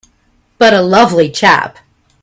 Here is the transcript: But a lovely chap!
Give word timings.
But 0.57 0.73
a 0.73 0.81
lovely 0.81 1.29
chap! 1.29 1.77